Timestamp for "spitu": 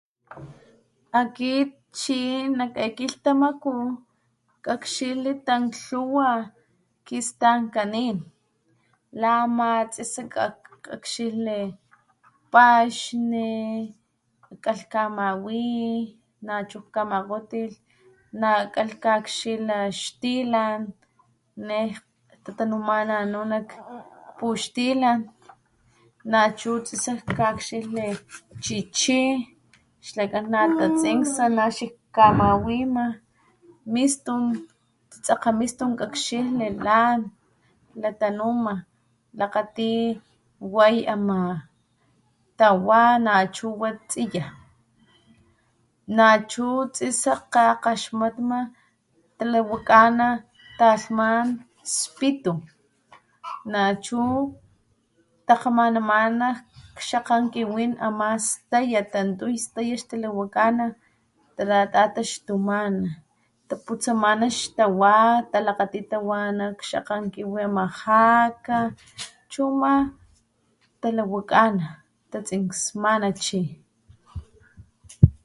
51.93-52.53